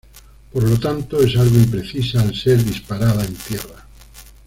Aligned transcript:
Por 0.51 0.63
lo 0.67 0.79
tanto, 0.79 1.21
es 1.21 1.37
algo 1.37 1.55
imprecisa 1.57 2.23
al 2.23 2.35
ser 2.35 2.63
disparada 2.65 3.23
en 3.23 3.35
tierra. 3.35 3.85